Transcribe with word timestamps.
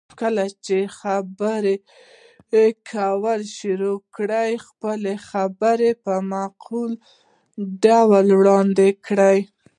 کله 0.19 0.45
چې 0.65 0.77
خبرې 0.99 1.75
کول 2.91 3.39
شروع 3.57 3.97
کړئ، 4.15 4.51
خپله 4.67 5.11
خبره 5.29 5.89
په 6.05 6.13
معقول 6.31 6.91
ډول 7.85 8.25
وړاندې 8.39 8.87
کړئ. 9.05 9.37